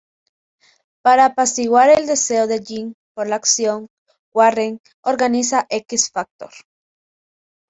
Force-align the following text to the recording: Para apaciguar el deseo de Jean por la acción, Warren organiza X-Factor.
Para 1.03 1.25
apaciguar 1.25 1.91
el 1.91 2.07
deseo 2.07 2.47
de 2.47 2.59
Jean 2.61 2.95
por 3.13 3.27
la 3.29 3.35
acción, 3.35 3.87
Warren 4.33 4.81
organiza 5.03 5.67
X-Factor. 5.69 6.49